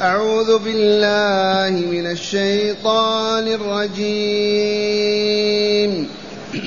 أعوذ 0.00 0.58
بالله 0.58 1.86
من 1.86 2.06
الشيطان 2.06 3.48
الرجيم. 3.48 4.00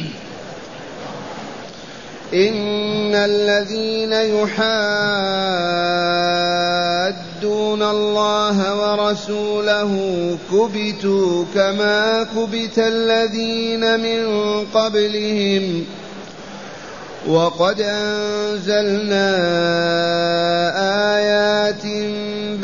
إن 2.33 3.16
الذين 3.16 4.13
يحادون 4.13 4.53
الله 7.83 8.75
ورسوله 8.75 9.94
كبتوا 10.52 11.46
كما 11.55 12.23
كبت 12.23 12.80
الذين 12.80 14.00
من 14.00 14.25
قبلهم. 14.73 15.86
وقد 17.28 17.82
أنزلنا 17.82 19.36
آيات 21.16 21.86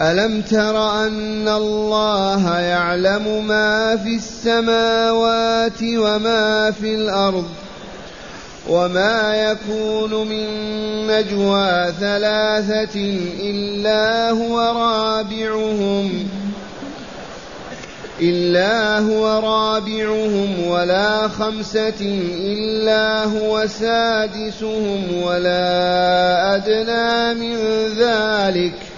ألم 0.00 0.42
تر 0.42 1.06
أن 1.06 1.48
الله 1.48 2.58
يعلم 2.58 3.46
ما 3.46 3.96
في 3.96 4.16
السماوات 4.16 5.82
وما 5.82 6.70
في 6.70 6.94
الأرض 6.94 7.48
وما 8.68 9.34
يكون 9.34 10.28
من 10.28 10.46
نجوى 11.06 11.92
ثلاثة 12.00 13.00
إلا 13.40 14.30
هو 14.30 14.60
رابعهم 14.60 16.28
إلا 18.20 18.98
هو 18.98 19.40
رابعهم 19.40 20.66
ولا 20.66 21.28
خمسة 21.28 22.00
إلا 22.40 23.24
هو 23.24 23.66
سادسهم 23.66 25.22
ولا 25.22 26.56
أدنى 26.56 27.34
من 27.34 27.56
ذلك 27.98 28.97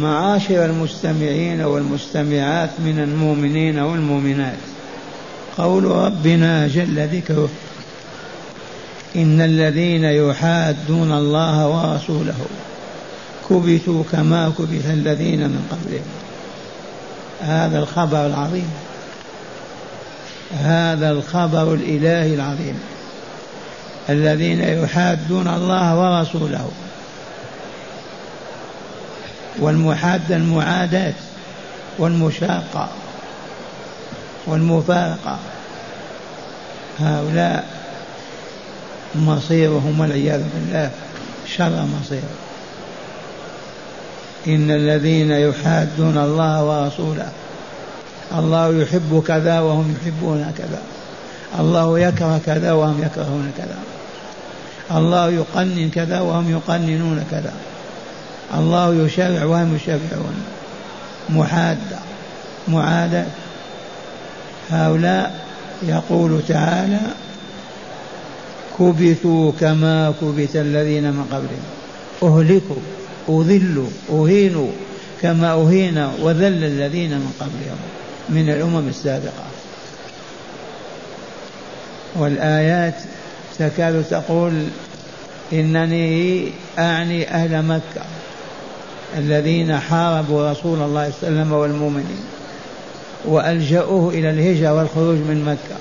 معاشر 0.00 0.64
المستمعين 0.64 1.60
والمستمعات 1.60 2.70
من 2.78 2.98
المؤمنين 2.98 3.78
والمؤمنات. 3.78 4.58
قول 5.58 5.84
ربنا 5.84 6.68
جل 6.68 7.08
ذكره 7.08 7.48
إن 9.16 9.40
الذين 9.40 10.04
يحادون 10.04 11.12
الله 11.12 11.68
ورسوله 11.68 12.46
كبتوا 13.50 14.02
كما 14.12 14.52
كبت 14.58 14.84
الذين 14.86 15.40
من 15.40 15.66
قبلهم. 15.70 16.10
هذا 17.40 17.78
الخبر 17.78 18.26
العظيم. 18.26 18.70
هذا 20.58 21.10
الخبر 21.10 21.74
الإلهي 21.74 22.34
العظيم. 22.34 22.78
الذين 24.08 24.60
يحادون 24.60 25.48
الله 25.48 25.98
ورسوله 25.98 26.68
والمحادة 29.60 30.36
المعاداة 30.36 31.12
والمشاقة 31.98 32.88
والمفارقة. 34.46 35.38
هؤلاء 37.00 37.64
مصيرهم 39.14 40.00
والعياذ 40.00 40.42
بالله 40.54 40.90
شر 41.56 41.86
مصير. 42.00 42.22
إن 44.46 44.70
الذين 44.70 45.30
يحادون 45.30 46.18
الله 46.18 46.64
ورسوله 46.64 47.28
الله 48.34 48.82
يحب 48.82 49.24
كذا 49.26 49.60
وهم 49.60 49.94
يحبون 50.02 50.52
كذا. 50.58 50.82
الله 51.60 51.98
يكره 51.98 52.40
كذا 52.46 52.72
وهم 52.72 53.02
يكرهون 53.02 53.52
كذا. 53.58 53.78
الله 54.98 55.30
يقنن 55.30 55.90
كذا 55.90 56.20
وهم 56.20 56.50
يقننون 56.50 57.24
كذا. 57.30 57.52
الله 58.54 59.04
يشرع 59.04 59.44
وهم 59.44 59.76
يشرعون 59.76 60.44
محادة 61.28 61.98
معاداة 62.68 63.26
هؤلاء 64.70 65.46
يقول 65.82 66.40
تعالى 66.48 67.00
كبثوا 68.78 69.52
كما 69.60 70.14
كبت 70.20 70.56
الذين 70.56 71.12
من 71.12 71.24
قبلهم. 71.32 71.64
أهلكوا 72.22 72.76
أذلوا 73.28 73.88
أهينوا 74.10 74.70
كما 75.22 75.52
أهين 75.52 76.08
وذل 76.22 76.64
الذين 76.64 77.10
من 77.10 77.32
قبلهم 77.40 77.78
من 78.28 78.50
الأمم 78.50 78.88
السابقة. 78.88 79.44
والآيات 82.16 82.94
تكاد 83.58 84.04
تقول 84.10 84.52
إنني 85.52 86.48
أعني 86.78 87.34
أهل 87.34 87.62
مكة. 87.62 88.04
الذين 89.18 89.78
حاربوا 89.78 90.50
رسول 90.50 90.82
الله 90.82 91.10
صلى 91.20 91.28
الله 91.28 91.40
عليه 91.40 91.40
وسلم 91.40 91.52
والمؤمنين 91.52 92.24
وألجأوه 93.24 94.10
إلى 94.14 94.30
الهجرة 94.30 94.74
والخروج 94.74 95.16
من 95.16 95.44
مكة. 95.44 95.80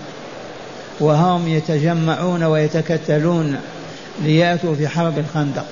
وهم 1.00 1.48
يتجمعون 1.48 2.44
ويتكتلون 2.44 3.58
ليأتوا 4.24 4.76
في 4.76 4.88
حرب 4.88 5.20
الخندق 5.20 5.66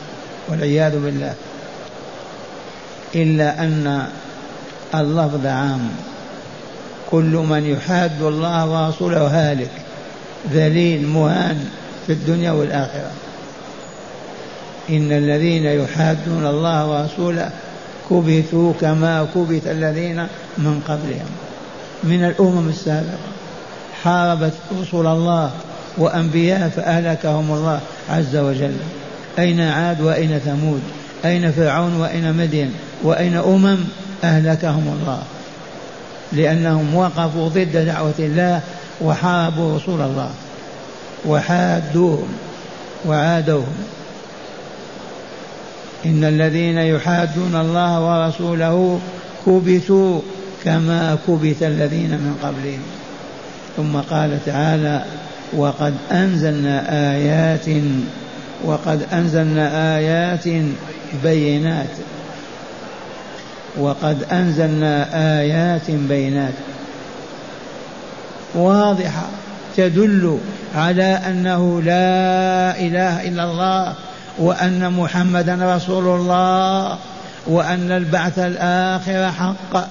والعياذ 0.50 1.00
بالله. 1.00 1.34
إلا 3.16 3.64
أن 3.64 4.08
اللفظ 4.96 5.46
عام. 5.46 5.90
كل 7.12 7.46
من 7.50 7.66
يحاد 7.66 8.22
الله 8.22 8.86
ورسوله 8.86 9.28
هالك 9.28 9.72
ذليل 10.52 11.08
مهان 11.08 11.70
في 12.08 12.14
الدنيا 12.14 12.52
والآخرة. 12.52 13.12
إن 14.90 15.12
الذين 15.12 15.66
يحادون 15.66 16.46
الله 16.46 16.88
ورسوله 16.88 17.50
كبتوا 18.10 18.74
كما 18.82 19.28
كبت 19.36 19.68
الذين 19.68 20.28
من 20.58 20.82
قبلهم. 20.88 21.30
من 22.04 22.24
الأمم 22.24 22.70
السابقة 22.70 23.18
حاربت 24.04 24.54
رسل 24.82 25.08
الله 25.08 25.52
وأنبياء 25.98 26.70
فأهلكهم 26.70 27.52
الله 27.52 27.80
عز 28.10 28.36
وجل. 28.36 28.78
أين 29.40 29.62
عاد 29.62 30.02
وأين 30.02 30.40
ثمود؟ 30.40 30.82
أين 31.26 31.52
فرعون 31.52 32.00
وأين 32.00 32.34
مدين؟ 32.34 32.74
وأين 33.04 33.38
أمم 33.38 33.78
أهلكهم 34.24 34.98
الله؟ 35.02 35.22
لأنهم 36.32 36.96
وقفوا 36.96 37.50
ضد 37.50 37.86
دعوة 37.86 38.14
الله 38.20 38.62
وحاربوا 39.02 39.76
رسول 39.76 40.02
الله. 40.02 40.30
وحادوهم 41.26 42.28
وعادوهم. 43.06 43.76
إن 46.06 46.24
الذين 46.24 46.78
يحادون 46.78 47.56
الله 47.56 48.02
ورسوله 48.06 49.00
كبتوا 49.46 50.22
كما 50.66 51.18
كبت 51.28 51.64
الذين 51.64 52.10
من 52.10 52.36
قبلهم. 52.44 52.82
ثم 53.78 53.98
قال 53.98 54.40
تعالى 54.46 55.04
وقد 55.54 55.94
أنزلنا 56.12 56.86
آيات 57.14 57.66
وقد 58.66 59.02
أنزلنا 59.14 59.98
آيات 59.98 60.48
بينات. 61.24 61.96
وقد 63.78 64.24
أنزلنا 64.32 65.08
آيات 65.40 65.92
بينات. 65.92 66.54
واضحة 68.56 69.28
تدل 69.78 70.38
على 70.76 71.04
أنه 71.04 71.82
لا 71.82 72.80
إله 72.80 73.28
إلا 73.28 73.44
الله 73.44 73.96
وأن 74.40 74.94
محمدا 74.94 75.76
رسول 75.76 76.20
الله 76.20 76.98
وأن 77.48 77.92
البعث 77.92 78.40
الآخر 78.40 79.32
حق 79.32 79.88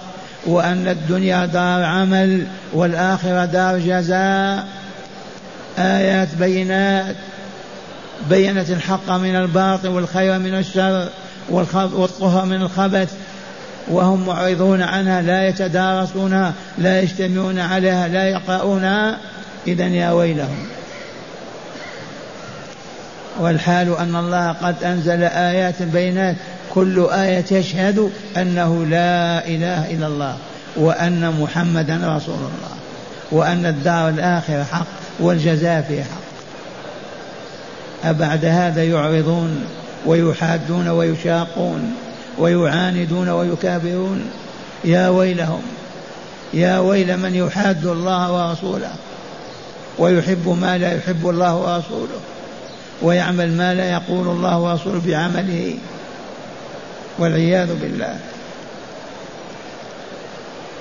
وأن 0.47 0.89
الدنيا 0.89 1.47
دار 1.47 1.83
عمل 1.83 2.47
والآخرة 2.73 3.45
دار 3.45 3.79
جزاء. 3.79 4.67
آيات 5.79 6.35
بينات 6.35 7.17
بينت 8.31 8.71
الحق 8.71 9.11
من 9.11 9.37
الباطل 9.37 9.89
والخير 9.89 10.39
من 10.39 10.55
الشر 10.55 11.09
والطهر 11.51 12.45
من 12.45 12.63
الخبث. 12.63 13.15
وهم 13.89 14.27
معرضون 14.27 14.83
عنها 14.83 15.23
لا 15.23 15.49
يتدارسونها 15.49 16.53
لا 16.79 17.01
يجتمعون 17.01 17.59
عليها 17.59 18.09
لا 18.09 18.29
يقرؤونها. 18.29 19.19
إذا 19.67 19.87
يا 19.87 20.11
ويلهم. 20.11 20.67
والحال 23.41 23.97
أن 23.97 24.17
الله 24.17 24.53
قد 24.53 24.85
أنزل 24.85 25.23
آيات 25.23 25.83
بينات 25.83 26.37
كل 26.75 27.07
آية 27.13 27.41
تشهد 27.41 28.11
أنه 28.37 28.87
لا 28.87 29.47
إله 29.47 29.91
إلا 29.91 30.07
الله 30.07 30.37
وأن 30.77 31.41
محمدا 31.41 32.17
رسول 32.17 32.35
الله 32.35 32.77
وأن 33.31 33.67
الدار 33.67 34.09
الآخرة 34.09 34.65
حق 34.65 34.87
والجزاء 35.21 35.83
فيه 35.89 36.03
حق. 36.03 36.27
أبعد 38.11 38.45
هذا 38.45 38.85
يعرضون 38.85 39.65
ويحادون 40.07 40.89
ويشاقون 40.89 41.95
ويعاندون 42.39 43.29
ويكابرون. 43.29 44.31
يا 44.85 45.09
ويلهم 45.09 45.63
يا 46.55 46.79
ويل 46.79 47.17
من 47.17 47.35
يحاد 47.35 47.87
الله 47.87 48.33
ورسوله 48.33 48.93
ويحب 49.99 50.59
ما 50.61 50.79
لا 50.79 50.97
يحب 50.97 51.29
الله 51.29 51.57
ورسوله. 51.57 52.21
ويعمل 53.03 53.53
ما 53.53 53.75
لا 53.75 53.91
يقول 53.91 54.29
الله 54.29 54.59
ورسوله 54.59 55.03
بعمله 55.07 55.75
والعياذ 57.19 57.69
بالله. 57.83 58.17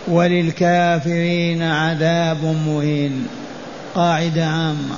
وللكافرين 0.08 1.64
عذاب 1.64 2.44
مهين. 2.68 3.28
قاعدة 3.96 4.46
عامة. 4.46 4.98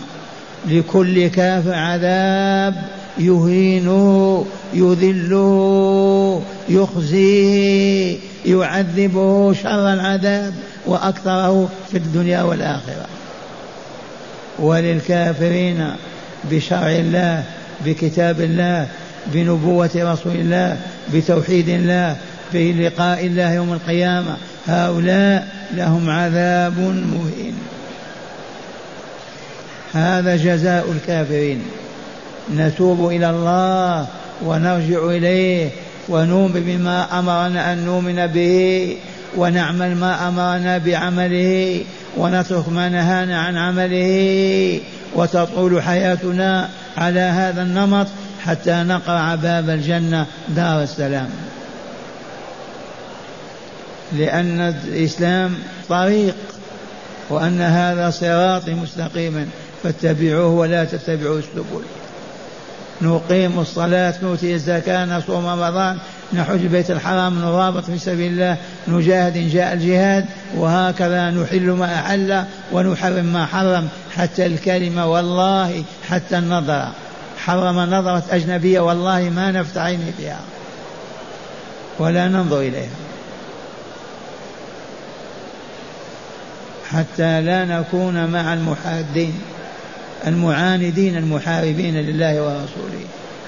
لكل 0.67 1.27
كافر 1.27 1.73
عذاب 1.73 2.75
يهينه 3.17 4.45
يذله 4.73 6.41
يخزيه 6.69 8.17
يعذبه 8.45 9.53
شر 9.53 9.93
العذاب 9.93 10.53
وأكثره 10.85 11.69
في 11.91 11.97
الدنيا 11.97 12.41
والآخرة. 12.41 13.05
وللكافرين 14.59 15.91
بشرع 16.51 16.91
الله 16.91 17.44
بكتاب 17.85 18.41
الله 18.41 18.88
بنبوة 19.27 19.89
رسول 19.95 20.35
الله 20.35 20.77
بتوحيد 21.13 21.69
الله 21.69 22.15
بلقاء 22.53 23.25
الله 23.25 23.53
يوم 23.53 23.73
القيامة. 23.73 24.38
هؤلاء 24.67 25.47
لهم 25.75 26.09
عذاب 26.09 26.79
مهين. 26.79 27.53
هذا 29.94 30.35
جزاء 30.35 30.91
الكافرين. 30.91 31.61
نتوب 32.55 33.09
إلى 33.09 33.29
الله 33.29 34.07
ونرجع 34.45 35.05
إليه 35.05 35.69
ونؤمن 36.09 36.63
بما 36.65 37.19
أمرنا 37.19 37.73
أن 37.73 37.85
نؤمن 37.85 38.27
به 38.27 38.97
ونعمل 39.38 39.95
ما 39.95 40.27
أمرنا 40.27 40.77
بعمله 40.77 41.81
ونترك 42.17 42.69
ما 42.69 42.89
نهانا 42.89 43.41
عن 43.41 43.57
عمله 43.57 44.81
وتطول 45.15 45.81
حياتنا 45.83 46.69
على 46.97 47.19
هذا 47.19 47.61
النمط 47.61 48.07
حتى 48.45 48.83
نقرع 48.83 49.35
باب 49.35 49.69
الجنة 49.69 50.25
دار 50.49 50.83
السلام. 50.83 51.29
لأن 54.13 54.61
الإسلام 54.61 55.55
طريق 55.89 56.35
وأن 57.29 57.61
هذا 57.61 58.09
صراطي 58.09 58.73
مستقيما 58.73 59.47
فاتبعوه 59.83 60.47
ولا 60.47 60.85
تتبعوا 60.85 61.39
السبل. 61.39 61.83
نقيم 63.01 63.59
الصلاة 63.59 64.13
نؤتي 64.23 64.53
الزكاة 64.53 65.05
نصوم 65.05 65.45
رمضان 65.45 65.97
نحج 66.33 66.65
بيت 66.65 66.91
الحرام 66.91 67.39
نرابط 67.39 67.85
في 67.85 68.00
سبيل 68.00 68.31
الله 68.31 68.57
نجاهد 68.88 69.38
إن 69.38 69.50
جاء 69.50 69.74
الجهاد 69.74 70.25
وهكذا 70.56 71.29
نحل 71.29 71.69
ما 71.69 71.95
أحل 71.95 72.44
ونحرم 72.71 73.25
ما 73.25 73.45
حرم 73.45 73.88
حتى 74.18 74.45
الكلمة 74.45 75.07
والله 75.07 75.83
حتى 76.09 76.38
النظرة 76.38 76.91
حرم 77.38 77.79
نظرة 77.79 78.24
أجنبية 78.31 78.79
والله 78.79 79.29
ما 79.29 79.51
نفتح 79.51 79.81
عيني 79.81 80.12
فيها 80.18 80.39
ولا 82.00 82.27
ننظر 82.27 82.59
إليها. 82.59 82.89
حتى 86.91 87.41
لا 87.41 87.65
نكون 87.65 88.25
مع 88.25 88.53
المحادين 88.53 89.39
المعاندين 90.27 91.18
المحاربين 91.18 91.95
لله 91.95 92.41
ورسوله. 92.41 93.06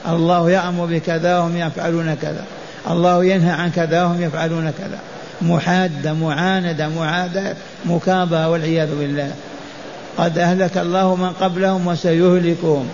الله 0.08 0.52
يأمر 0.52 0.86
بكذا 0.86 1.38
وهم 1.38 1.58
يفعلون 1.58 2.16
كذا. 2.22 2.46
الله 2.90 3.26
ينهى 3.26 3.52
عن 3.52 3.72
كذا 3.72 4.04
وهم 4.04 4.22
يفعلون 4.22 4.72
كذا. 4.78 5.00
محادة 5.42 6.14
معاندة 6.14 6.90
معاداة 6.90 7.56
مكابرة 7.86 8.50
والعياذ 8.50 9.00
بالله. 9.00 9.32
قد 10.18 10.38
أهلك 10.38 10.78
الله 10.78 11.16
من 11.16 11.30
قبلهم 11.30 11.88
وسيهلكهم. 11.88 12.90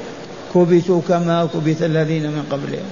كبتوا 0.55 1.01
كما 1.07 1.47
كبت 1.53 1.81
الذين 1.81 2.23
من 2.23 2.45
قبلهم. 2.51 2.85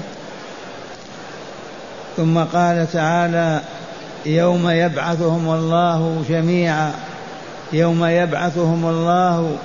ثم 2.18 2.40
قال 2.40 2.92
تعالى 2.92 3.62
يوم 4.26 4.70
يبعثهم 4.70 5.54
الله 5.54 6.26
جميعا. 6.30 6.92
يوم 7.74 8.06
يبعثهم 8.06 8.86
الله. 8.86 9.58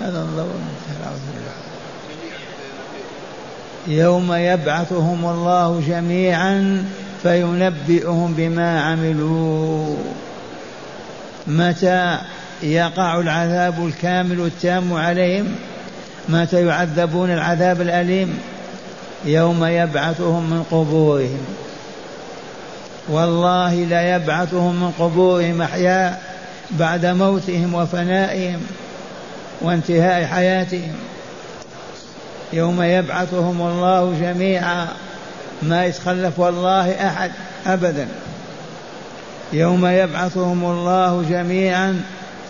هذا 0.00 0.18
الله. 0.18 0.48
يوم 3.86 4.32
يبعثهم 4.32 5.26
الله 5.26 5.82
جميعا 5.88 6.84
فينبئهم 7.22 8.34
بما 8.36 8.80
عملوا. 8.80 9.96
متى 11.46 12.18
يقع 12.62 13.20
العذاب 13.20 13.86
الكامل 13.86 14.40
التام 14.40 14.92
عليهم؟ 14.92 15.54
متى 16.28 16.66
يعذبون 16.66 17.30
العذاب 17.30 17.80
الأليم؟ 17.80 18.38
يوم 19.24 19.64
يبعثهم 19.64 20.50
من 20.50 20.62
قبورهم. 20.70 21.46
والله 23.08 23.74
لا 23.74 24.16
يبعثهم 24.16 24.74
من 24.80 24.90
قبورهم 24.98 25.62
أحياء 25.62 26.22
بعد 26.70 27.06
موتهم 27.06 27.74
وفنائهم 27.74 28.60
وانتهاء 29.60 30.24
حياتهم. 30.24 30.92
يوم 32.56 32.82
يبعثهم 32.82 33.60
الله 33.60 34.18
جميعا 34.20 34.88
ما 35.62 35.84
يتخلف 35.86 36.38
والله 36.38 36.90
أحد 37.08 37.30
أبدا. 37.66 38.08
يوم 39.52 39.86
يبعثهم 39.86 40.64
الله 40.64 41.24
جميعا 41.30 42.02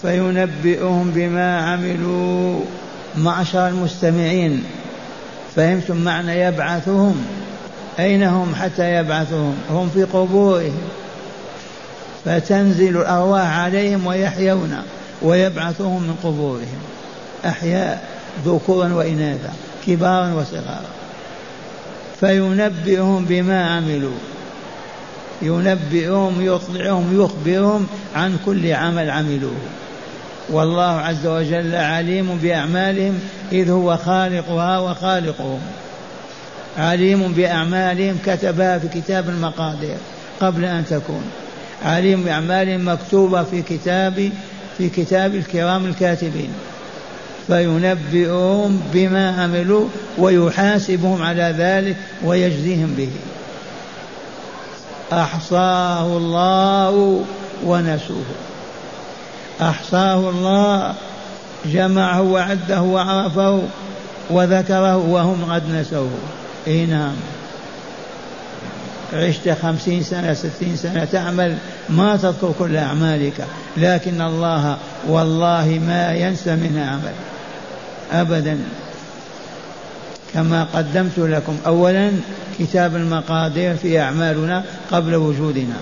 فينبئهم 0.02 1.10
بما 1.14 1.60
عملوا 1.60 2.60
معشر 3.16 3.68
المستمعين. 3.68 4.64
فهمتم 5.56 5.96
معنى 5.96 6.40
يبعثهم؟ 6.40 7.26
أين 7.98 8.22
هم 8.22 8.54
حتى 8.54 8.94
يبعثهم؟ 8.94 9.54
هم 9.70 9.90
في 9.94 10.04
قبورهم. 10.04 10.78
فتنزل 12.25 12.96
الأرواح 12.96 13.58
عليهم 13.58 14.06
ويحيون 14.06 14.76
ويبعثهم 15.22 16.02
من 16.02 16.14
قبورهم. 16.25 16.78
أحياء 17.44 18.08
ذكورا 18.46 18.94
وإناثا. 18.94 19.52
كبارا 19.86 20.34
وصغارا. 20.34 20.90
فينبئهم 22.20 23.24
بما 23.24 23.70
عملوا. 23.70 24.18
ينبئهم 25.42 26.34
يطلعهم 26.40 27.22
يخبرهم 27.22 27.86
عن 28.14 28.38
كل 28.46 28.72
عمل 28.72 29.10
عملوه. 29.10 29.56
والله 30.48 31.00
عز 31.00 31.26
وجل 31.26 31.74
عليم 31.74 32.38
بأعمالهم 32.42 33.20
إذ 33.52 33.70
هو 33.70 33.96
خالقها 33.96 34.78
وخالقهم. 34.78 35.60
عليم 36.78 37.32
بأعمالهم 37.32 38.18
كتبها 38.26 38.78
في 38.78 38.88
كتاب 38.88 39.28
المقادير 39.28 39.96
قبل 40.40 40.64
أن 40.64 40.84
تكون. 40.90 41.24
عليم 41.84 42.22
بأعمالهم 42.22 42.88
مكتوبة 42.88 43.42
في 43.42 43.62
كتاب 43.62 44.30
في 44.78 44.88
كتاب 44.88 45.34
الكرام 45.34 45.86
الكاتبين. 45.86 46.50
فينبئهم 47.46 48.82
بما 48.92 49.42
عملوا 49.42 49.88
ويحاسبهم 50.18 51.22
على 51.22 51.54
ذلك 51.58 51.96
ويجزيهم 52.24 52.94
به. 52.98 53.10
أحصاه 55.12 56.16
الله 56.16 57.24
ونسوه. 57.64 58.24
أحصاه 59.60 60.30
الله 60.30 60.94
جمعه 61.66 62.22
وعده 62.22 62.82
وعرفه 62.82 63.62
وذكره 64.30 64.96
وهم 64.96 65.52
قد 65.52 65.70
نسوه. 65.70 66.10
إي 66.66 66.86
نعم. 66.86 67.14
عشت 69.12 69.48
خمسين 69.62 70.02
سنة 70.02 70.34
ستين 70.34 70.76
سنة 70.76 71.04
تعمل 71.04 71.56
ما 71.88 72.16
تذكر 72.16 72.52
كل 72.58 72.76
أعمالك 72.76 73.46
لكن 73.76 74.20
الله 74.20 74.76
والله 75.08 75.80
ما 75.86 76.14
ينسى 76.14 76.56
منها 76.56 76.90
عمل. 76.90 77.12
أبدا. 78.12 78.58
كما 80.34 80.64
قدمت 80.64 81.18
لكم 81.18 81.56
أولا 81.66 82.12
كتاب 82.58 82.96
المقادير 82.96 83.76
في 83.76 84.00
أعمالنا 84.00 84.64
قبل 84.92 85.14
وجودنا. 85.14 85.76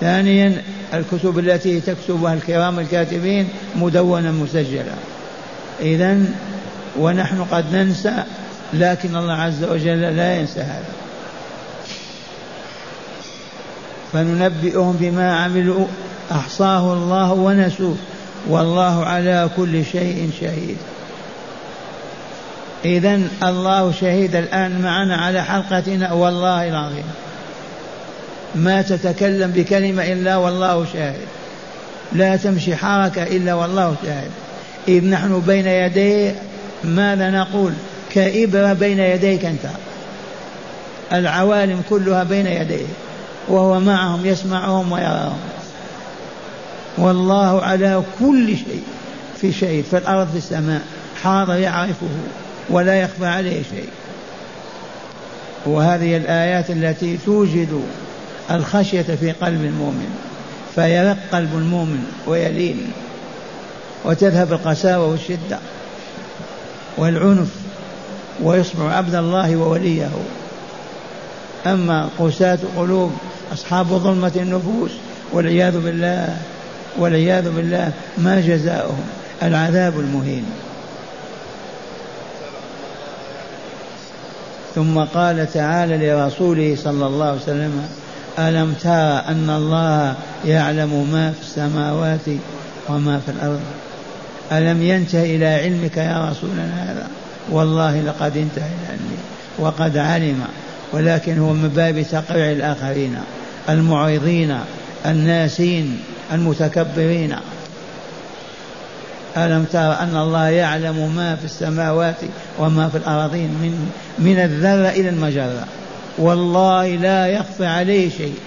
ثانيا 0.00 0.62
الكتب 0.94 1.38
التي 1.38 1.80
تكتبها 1.80 2.34
الكرام 2.34 2.78
الكاتبين 2.78 3.48
مدونة 3.76 4.30
مسجلة 4.32 4.94
إذا 5.80 6.18
ونحن 6.98 7.44
قد 7.50 7.64
ننسى 7.74 8.22
لكن 8.74 9.16
الله 9.16 9.32
عز 9.32 9.64
وجل 9.64 10.16
لا 10.16 10.36
ينسى 10.36 10.60
هذا. 10.60 10.84
فننبئهم 14.12 14.96
بما 15.00 15.36
عملوا. 15.36 15.86
أحصاه 16.32 16.92
الله 16.92 17.32
ونسوه. 17.32 17.96
والله 18.48 19.04
على 19.04 19.50
كل 19.56 19.84
شيء 19.84 20.30
شهيد. 20.40 20.76
إذا 22.84 23.20
الله 23.42 23.92
شهيد 23.92 24.36
الآن 24.36 24.80
معنا 24.82 25.16
على 25.16 25.44
حلقتنا 25.44 26.12
والله 26.12 26.68
العظيم. 26.68 27.04
ما 28.54 28.82
تتكلم 28.82 29.50
بكلمة 29.50 30.12
إلا 30.12 30.36
والله 30.36 30.86
شاهد. 30.92 31.20
لا 32.12 32.36
تمشي 32.36 32.76
حركة 32.76 33.22
إلا 33.22 33.54
والله 33.54 33.94
شاهد. 34.04 34.30
إذ 34.88 35.04
نحن 35.04 35.42
بين 35.46 35.66
يديه 35.66 36.34
ماذا 36.84 37.30
نقول؟ 37.30 37.72
كإبرة 38.14 38.72
بين 38.72 38.98
يديك 38.98 39.44
أنت. 39.44 39.66
العوالم 41.12 41.82
كلها 41.90 42.24
بين 42.24 42.46
يديه 42.46 42.86
وهو 43.48 43.80
معهم 43.80 44.26
يسمعهم 44.26 44.92
ويراهم. 44.92 45.38
والله 46.98 47.62
على 47.62 48.02
كل 48.20 48.56
شيء 48.56 48.82
في 49.40 49.52
شيء 49.52 49.84
في 49.90 49.98
الأرض 49.98 50.30
في 50.30 50.38
السماء 50.38 50.80
حاضر 51.22 51.54
يعرفه. 51.58 52.06
ولا 52.70 53.00
يخفى 53.00 53.26
عليه 53.26 53.62
شيء. 53.62 53.88
وهذه 55.66 56.16
الآيات 56.16 56.70
التي 56.70 57.18
توجد 57.26 57.82
الخشية 58.50 59.02
في 59.02 59.32
قلب 59.32 59.64
المؤمن 59.64 60.18
فيرق 60.74 61.16
قلب 61.32 61.54
المؤمن 61.54 62.04
ويلين 62.26 62.92
وتذهب 64.04 64.52
القساوة 64.52 65.06
والشدة 65.06 65.58
والعنف 66.96 67.48
ويصبح 68.42 68.82
عبد 68.82 69.14
الله 69.14 69.56
ووليه. 69.56 70.10
أما 71.66 72.08
قساة 72.18 72.58
قلوب 72.76 73.12
أصحاب 73.52 73.86
ظلمة 73.86 74.32
النفوس 74.36 74.90
والعياذ 75.32 75.80
بالله 75.80 76.36
والعياذ 76.98 77.50
بالله 77.50 77.92
ما 78.18 78.40
جزاؤهم؟ 78.40 79.04
العذاب 79.42 80.00
المهين. 80.00 80.44
ثم 84.74 84.98
قال 84.98 85.52
تعالى 85.52 86.08
لرسوله 86.08 86.76
صلى 86.76 87.06
الله 87.06 87.26
عليه 87.26 87.42
وسلم 87.42 87.88
ألم 88.38 88.74
ترى 88.82 89.22
أن 89.28 89.50
الله 89.50 90.14
يعلم 90.44 91.10
ما 91.12 91.32
في 91.32 91.40
السماوات 91.40 92.26
وما 92.88 93.20
في 93.26 93.30
الأرض؟ 93.30 93.60
ألم 94.52 94.82
ينتهي 94.82 95.36
إلى 95.36 95.46
علمك 95.46 95.96
يا 95.96 96.30
رسولنا 96.30 96.84
هذا؟ 96.84 97.08
والله 97.50 98.00
لقد 98.00 98.36
انتهى 98.36 98.66
إلى 98.66 98.86
علمي 98.88 99.18
وقد 99.58 99.96
علم 99.96 100.44
ولكن 100.92 101.38
هو 101.38 101.52
من 101.52 101.68
باب 101.68 102.02
تقريع 102.02 102.52
الآخرين 102.52 103.16
المعرضين 103.68 104.58
الناسين 105.06 105.98
المتكبرين. 106.32 107.36
ألم 109.36 109.64
تر 109.72 109.98
أن 109.98 110.16
الله 110.16 110.48
يعلم 110.48 111.14
ما 111.16 111.36
في 111.36 111.44
السماوات 111.44 112.16
وما 112.58 112.88
في 112.88 112.98
الأراضين 112.98 113.48
من 113.48 113.92
من 114.18 114.38
الذرة 114.38 114.88
إلى 114.88 115.08
المجرة. 115.08 115.66
والله 116.18 116.86
لا 116.86 117.26
يخفى 117.26 117.66
عليه 117.66 118.10
شيء. 118.10 118.38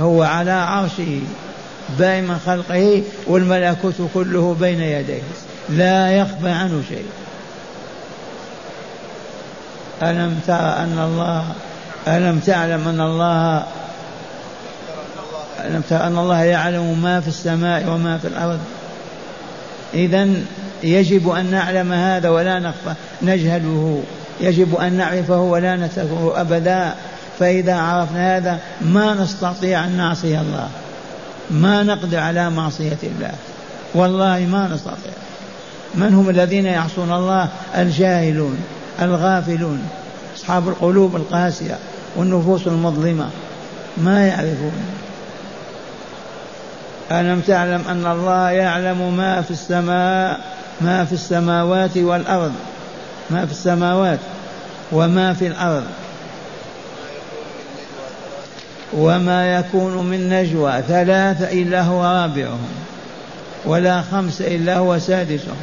هو 0.00 0.22
على 0.22 0.50
عرشه 0.50 1.20
بائن 1.98 2.38
خلقه 2.46 3.02
والملكوت 3.26 3.94
كله 4.14 4.56
بين 4.60 4.80
يديه. 4.80 5.22
لا 5.68 6.10
يخفى 6.10 6.48
عنه 6.48 6.82
شيء. 6.88 7.06
ألم 10.02 10.40
تر 10.46 10.54
أن 10.54 10.98
الله 10.98 11.44
ألم 12.08 12.38
تعلم 12.38 12.88
أن 12.88 13.00
الله 13.00 13.64
ألم 15.66 15.82
تر 15.90 16.06
أن 16.06 16.18
الله 16.18 16.42
يعلم 16.42 17.02
ما 17.02 17.20
في 17.20 17.28
السماء 17.28 17.90
وما 17.90 18.18
في 18.18 18.28
الأرض. 18.28 18.58
إذا 19.94 20.28
يجب 20.82 21.28
أن 21.30 21.50
نعلم 21.50 21.92
هذا 21.92 22.28
ولا 22.28 22.58
نخفى 22.58 22.94
نجهله. 23.22 24.02
يجب 24.40 24.74
أن 24.76 24.92
نعرفه 24.92 25.40
ولا 25.40 25.76
نتركه 25.76 26.40
أبدا. 26.40 26.94
فإذا 27.38 27.74
عرفنا 27.74 28.36
هذا 28.36 28.58
ما 28.80 29.14
نستطيع 29.14 29.84
أن 29.84 29.96
نعصي 29.96 30.40
الله. 30.40 30.68
ما 31.50 31.82
نقدر 31.82 32.18
على 32.18 32.50
معصية 32.50 32.98
الله. 33.02 33.32
والله 33.94 34.38
ما 34.38 34.68
نستطيع. 34.68 35.12
من 35.94 36.14
هم 36.14 36.30
الذين 36.30 36.66
يعصون 36.66 37.12
الله؟ 37.12 37.48
الجاهلون 37.76 38.58
الغافلون 39.02 39.82
أصحاب 40.36 40.68
القلوب 40.68 41.16
القاسية 41.16 41.78
والنفوس 42.16 42.66
المظلمة. 42.66 43.28
ما 43.96 44.26
يعرفون. 44.26 44.72
ألم 47.10 47.40
تعلم 47.40 47.82
أن 47.88 48.06
الله 48.06 48.50
يعلم 48.50 49.16
ما 49.16 49.42
في 49.42 49.50
السماء 49.50 50.40
ما 50.80 51.04
في 51.04 51.12
السماوات 51.12 51.96
والأرض؟ 51.96 52.52
ما 53.30 53.46
في 53.46 53.52
السماوات 53.52 54.18
وما 54.92 55.34
في 55.34 55.46
الأرض. 55.46 55.84
وما 58.92 59.56
يكون 59.56 60.06
من 60.06 60.28
نجوى 60.28 60.82
ثلاثة 60.88 61.52
إلا 61.52 61.82
هو 61.82 62.02
رابعهم 62.02 62.68
ولا 63.64 64.02
خمسة 64.02 64.46
إلا 64.46 64.78
هو 64.78 64.98
سادسهم 64.98 65.56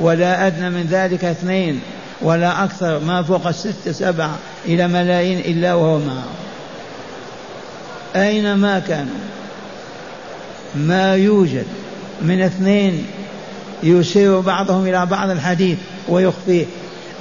ولا 0.00 0.46
أدنى 0.46 0.70
من 0.70 0.86
ذلك 0.90 1.24
اثنين 1.24 1.80
ولا 2.22 2.64
أكثر 2.64 2.98
ما 2.98 3.22
فوق 3.22 3.46
الستة 3.46 3.92
سبعة 3.92 4.36
إلى 4.64 4.88
ملايين 4.88 5.38
إلا 5.38 5.74
وهو 5.74 5.98
معهم 5.98 6.34
أينما 8.16 8.78
كانوا؟ 8.78 9.20
ما 10.74 11.16
يوجد 11.16 11.66
من 12.22 12.42
اثنين 12.42 13.06
يشير 13.82 14.40
بعضهم 14.40 14.86
إلى 14.86 15.06
بعض 15.06 15.30
الحديث 15.30 15.78
ويخفيه 16.08 16.66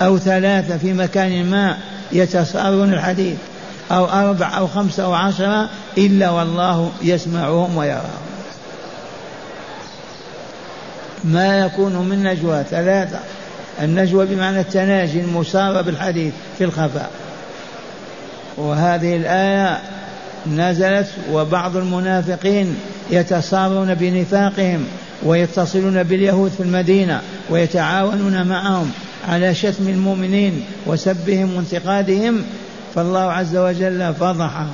أو 0.01 0.17
ثلاثة 0.17 0.77
في 0.77 0.93
مكان 0.93 1.45
ما 1.45 1.77
يتصارون 2.11 2.93
الحديث 2.93 3.37
أو 3.91 4.05
أربع 4.05 4.57
أو 4.57 4.67
خمسة 4.67 5.03
أو 5.03 5.13
عشرة 5.13 5.69
إلا 5.97 6.29
والله 6.29 6.91
يسمعهم 7.01 7.77
ويراهم. 7.77 8.27
ما 11.23 11.59
يكون 11.59 11.93
من 12.09 12.23
نجوى 12.23 12.63
ثلاثة 12.69 13.19
النجوى 13.81 14.25
بمعنى 14.25 14.59
التناجي 14.59 15.21
المسارة 15.21 15.81
بالحديث 15.81 16.33
في 16.57 16.63
الخفاء. 16.63 17.11
وهذه 18.57 19.15
الآية 19.15 19.81
نزلت 20.47 21.07
وبعض 21.31 21.75
المنافقين 21.75 22.75
يتصارون 23.11 23.93
بنفاقهم 23.95 24.85
ويتصلون 25.23 26.03
باليهود 26.03 26.51
في 26.51 26.63
المدينة 26.63 27.21
ويتعاونون 27.49 28.47
معهم 28.47 28.91
على 29.27 29.55
شتم 29.55 29.87
المؤمنين 29.87 30.63
وسبهم 30.85 31.55
وانتقادهم 31.55 32.43
فالله 32.95 33.19
عز 33.19 33.57
وجل 33.57 34.13
فضحهم 34.13 34.69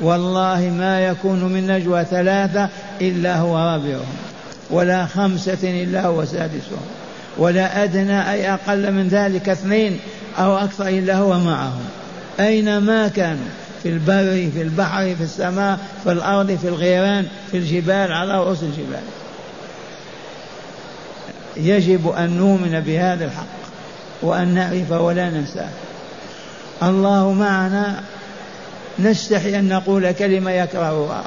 والله 0.00 0.72
ما 0.78 1.00
يكون 1.00 1.44
من 1.44 1.66
نجوى 1.66 2.04
ثلاثة 2.04 2.68
إلا 3.00 3.36
هو 3.36 3.56
رابعهم 3.56 4.16
ولا 4.70 5.06
خمسة 5.06 5.82
إلا 5.82 6.06
هو 6.06 6.24
سادسهم 6.24 6.86
ولا 7.38 7.84
أدنى 7.84 8.30
أي 8.30 8.52
أقل 8.52 8.92
من 8.92 9.08
ذلك 9.08 9.48
اثنين 9.48 9.98
أو 10.38 10.58
أكثر 10.58 10.88
إلا 10.88 11.16
هو 11.16 11.38
معهم. 11.38 11.84
أينما 12.40 13.08
كانوا 13.08 13.48
في 13.86 13.92
البر 13.92 14.50
في 14.54 14.62
البحر 14.62 15.14
في 15.14 15.22
السماء 15.22 15.78
في 16.04 16.12
الأرض 16.12 16.58
في 16.62 16.68
الغيران 16.68 17.26
في 17.50 17.56
الجبال 17.56 18.12
على 18.12 18.38
رؤوس 18.38 18.62
الجبال. 18.62 19.02
يجب 21.56 22.08
أن 22.08 22.36
نؤمن 22.36 22.80
بهذا 22.80 23.24
الحق 23.24 23.46
وأن 24.22 24.54
نعرف 24.54 24.90
ولا 24.90 25.30
ننساه. 25.30 25.68
الله 26.82 27.32
معنا. 27.32 28.00
نستحي 28.98 29.58
أن 29.58 29.68
نقول 29.68 30.12
كلمة 30.12 30.50
يكرهها. 30.50 31.24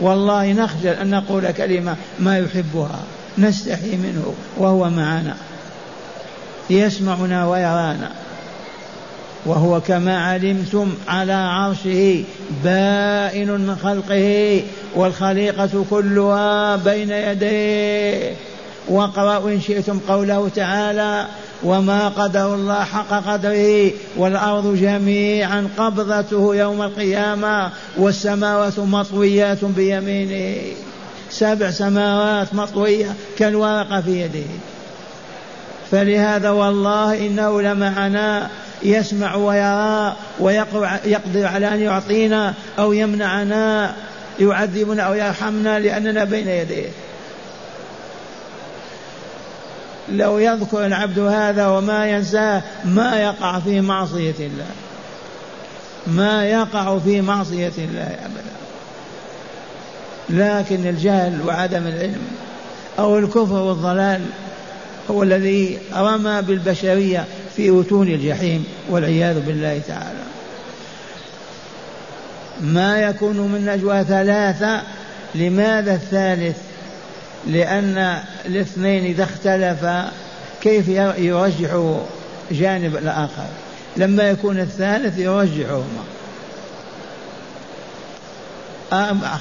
والله 0.00 0.52
نخجل 0.52 0.92
أن 0.92 1.10
نقول 1.10 1.50
كلمة 1.50 1.96
ما 2.20 2.38
يحبها. 2.38 3.00
نستحي 3.38 3.96
منه 3.96 4.34
وهو 4.56 4.90
معنا. 4.90 5.36
يسمعنا 6.70 7.46
ويرانا. 7.46 8.10
وهو 9.46 9.80
كما 9.80 10.24
علمتم 10.24 10.94
على 11.08 11.32
عرشه 11.32 12.24
بائن 12.64 13.50
من 13.50 13.76
خلقه 13.82 14.62
والخليقة 14.94 15.84
كلها 15.90 16.76
بين 16.76 17.10
يديه. 17.10 18.32
واقرأوا 18.88 19.50
إن 19.50 19.60
شئتم 19.60 19.98
قوله 20.08 20.48
تعالى 20.48 21.26
وما 21.62 22.08
قدر 22.08 22.54
الله 22.54 22.84
حق 22.84 23.32
قدره 23.32 23.90
والأرض 24.16 24.76
جميعا 24.76 25.68
قبضته 25.78 26.56
يوم 26.56 26.82
القيامة 26.82 27.70
والسماوات 27.96 28.78
مطويات 28.78 29.64
بيمينه. 29.64 30.56
سبع 31.30 31.70
سماوات 31.70 32.54
مطوية 32.54 33.14
كالورقة 33.38 34.00
في 34.00 34.20
يده. 34.20 34.50
فلهذا 35.90 36.50
والله 36.50 37.26
إنه 37.26 37.62
لمعنا 37.62 38.48
يسمع 38.84 39.34
ويرى 39.34 40.16
ويقدر 40.40 41.46
على 41.46 41.74
أن 41.74 41.80
يعطينا 41.80 42.54
أو 42.78 42.92
يمنعنا 42.92 43.94
يعذبنا 44.40 45.02
أو 45.02 45.14
يرحمنا 45.14 45.78
لأننا 45.78 46.24
بين 46.24 46.48
يديه. 46.48 46.88
لو 50.08 50.38
يذكر 50.38 50.86
العبد 50.86 51.18
هذا 51.18 51.66
وما 51.66 52.10
ينساه 52.10 52.62
ما 52.84 53.20
يقع 53.20 53.58
في 53.58 53.80
معصية 53.80 54.34
الله. 54.40 54.70
ما 56.06 56.44
يقع 56.44 56.98
في 56.98 57.20
معصية 57.20 57.72
الله 57.78 58.16
أبدا. 58.24 58.52
لكن 60.30 60.86
الجهل 60.86 61.40
وعدم 61.46 61.86
العلم 61.86 62.22
أو 62.98 63.18
الكفر 63.18 63.54
والضلال 63.54 64.20
هو 65.10 65.22
الذي 65.22 65.78
رمى 65.94 66.42
بالبشرية 66.42 67.24
في 67.56 67.80
أتون 67.80 68.08
الجحيم 68.08 68.64
والعياذ 68.90 69.40
بالله 69.40 69.80
تعالى. 69.88 70.22
ما 72.60 73.00
يكون 73.00 73.36
من 73.36 73.64
نجوى 73.66 74.04
ثلاثة 74.04 74.82
لماذا 75.34 75.94
الثالث؟ 75.94 76.56
لأن 77.46 78.18
الاثنين 78.46 79.04
إذا 79.04 79.24
اختلفا 79.24 80.12
كيف 80.60 80.88
يرجح 81.18 81.96
جانب 82.50 82.96
الآخر؟ 82.96 83.46
لما 83.96 84.22
يكون 84.22 84.60
الثالث 84.60 85.18
يرجحهما. 85.18 86.04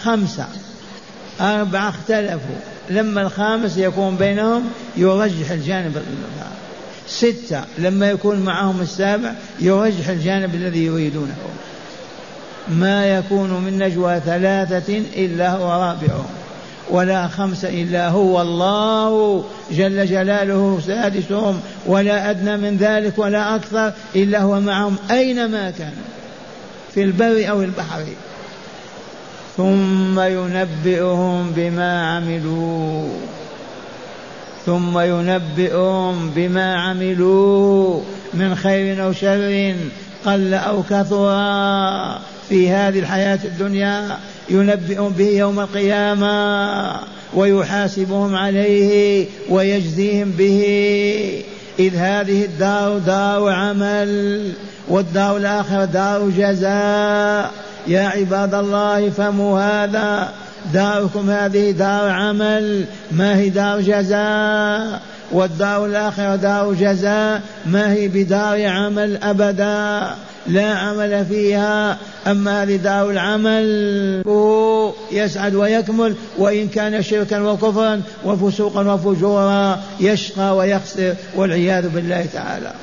خمسة. 0.03 0.47
أربعة 1.41 1.89
اختلفوا. 1.89 2.55
لما 2.89 3.21
الخامس 3.21 3.77
يكون 3.77 4.15
بينهم 4.15 4.71
يرجح 4.97 5.51
الجانب 5.51 5.97
الآخر. 5.97 6.60
ستة 7.11 7.63
لما 7.77 8.09
يكون 8.09 8.39
معهم 8.39 8.81
السابع 8.81 9.33
يرجح 9.59 10.07
الجانب 10.09 10.55
الذي 10.55 10.85
يريدونه. 10.85 11.35
ما 12.67 13.05
يكون 13.05 13.49
من 13.49 13.77
نجوى 13.77 14.19
ثلاثة 14.25 14.97
إلا 15.15 15.51
هو 15.51 15.71
رابعهم 15.71 16.25
ولا 16.89 17.27
خمسة 17.27 17.69
إلا 17.69 18.09
هو 18.09 18.41
الله 18.41 19.43
جل 19.71 20.05
جلاله 20.05 20.79
سادسهم 20.87 21.59
ولا 21.85 22.29
أدنى 22.29 22.57
من 22.57 22.77
ذلك 22.77 23.19
ولا 23.19 23.55
أكثر 23.55 23.93
إلا 24.15 24.41
هو 24.41 24.59
معهم 24.59 24.95
أينما 25.11 25.71
كانوا 25.71 26.05
في 26.93 27.03
البر 27.03 27.49
أو 27.49 27.61
البحر. 27.61 28.03
ثم 29.57 30.19
ينبئهم 30.19 31.51
بما 31.55 32.15
عملوا. 32.15 33.09
ثم 34.65 34.99
ينبئهم 34.99 36.29
بما 36.35 36.75
عملوا 36.75 38.01
من 38.33 38.55
خير 38.55 39.03
أو 39.03 39.13
شر 39.13 39.75
قل 40.25 40.53
أو 40.53 40.83
كثر 40.83 41.29
في 42.49 42.69
هذه 42.69 42.99
الحياة 42.99 43.39
الدنيا 43.45 44.17
ينبئهم 44.49 45.09
به 45.09 45.29
يوم 45.29 45.59
القيامة 45.59 46.99
ويحاسبهم 47.33 48.35
عليه 48.35 49.27
ويجزيهم 49.49 50.31
به. 50.31 51.43
إذ 51.79 51.95
هذه 51.95 52.45
الدار 52.45 52.97
دار 52.97 53.49
عمل 53.49 54.51
والدار 54.87 55.37
الآخرة 55.37 55.85
دار 55.85 56.29
جزاء. 56.29 57.51
يا 57.87 58.01
عباد 58.01 58.53
الله 58.53 59.09
فهموا 59.09 59.59
هذا 59.59 60.33
داركم 60.73 61.29
هذه 61.29 61.71
دار 61.71 62.09
عمل 62.09 62.85
ما 63.11 63.35
هي 63.35 63.49
دار 63.49 63.81
جزاء؟ 63.81 65.01
والدار 65.31 65.85
الآخرة 65.85 66.35
دار 66.35 66.73
جزاء 66.73 67.41
ما 67.65 67.93
هي 67.93 68.07
بدار 68.07 68.67
عمل 68.67 69.23
أبدا؟ 69.23 70.15
لا 70.47 70.73
عمل 70.73 71.25
فيها. 71.25 71.97
أما 72.27 72.63
هذه 72.63 72.75
دار 72.75 73.09
العمل 73.09 74.23
يسعد 75.11 75.55
ويكمل 75.55 76.15
وإن 76.37 76.67
كان 76.67 77.01
شركا 77.01 77.39
وكفرا 77.39 78.01
وفسوقا 78.25 78.93
وفجورا 78.93 79.79
يشقى 79.99 80.57
ويخسر 80.57 81.15
والعياذ 81.35 81.89
بالله 81.89 82.25
تعالى. 82.33 82.73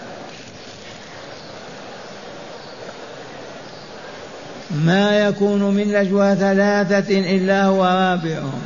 ما 4.71 5.19
يكون 5.19 5.63
من 5.63 5.93
نجوى 5.93 6.35
ثلاثة 6.35 7.19
إلا 7.37 7.65
هو 7.65 7.85
رابعهم 7.85 8.61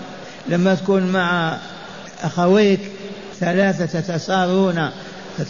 لما 0.48 0.74
تكون 0.74 1.02
مع 1.02 1.58
أخويك 2.22 2.80
ثلاثة 3.40 4.00
تتسارون 4.00 4.88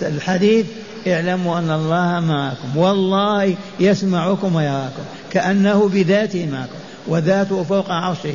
الحديث 0.02 0.66
اعلموا 1.06 1.58
أن 1.58 1.70
الله 1.70 2.20
معكم. 2.20 2.76
والله 2.76 3.56
يسمعكم 3.80 4.54
ويراكم 4.54 5.02
كأنه 5.30 5.88
بذاته 5.88 6.48
معكم 6.52 6.78
وذاته 7.06 7.62
فوق 7.62 7.90
عرشه. 7.90 8.34